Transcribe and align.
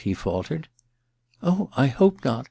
'he 0.01 0.15
faltered. 0.15 0.63
^ 0.63 0.67
Oh, 1.43 1.69
I 1.77 1.85
hope 1.85 2.25
not. 2.25 2.39